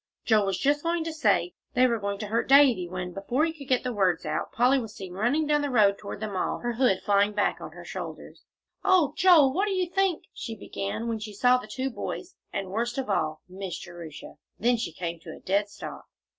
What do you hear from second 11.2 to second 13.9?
saw the two boys, and, worst of all, Miss